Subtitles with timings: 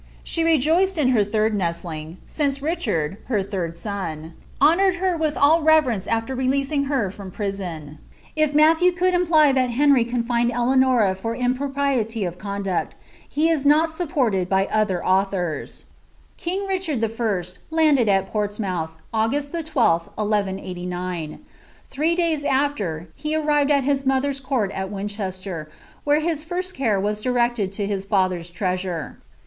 [0.23, 5.61] She rejoiced in her third nestling, since Richard, bir third Bon, honoured her with all
[5.61, 7.99] reverence after re1ea.sing ber htm prison."
[8.35, 12.95] If Mnlltiew would imply thai Henry confined Eleanom for imprO]»ien'} of conduct,
[13.29, 15.83] he id not supported by other aulhom.'
[16.37, 17.43] Kini» Richard I.
[17.69, 21.45] landed at Portsmouth, Angnst the 1 2th, 1 1 89.
[21.93, 25.69] Thnt days aAer, he arrived at his mother's court at Winchester,
[26.03, 29.19] where his fat rare was directed to his father's treasure.